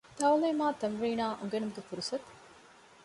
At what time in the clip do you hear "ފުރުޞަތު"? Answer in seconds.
1.87-2.29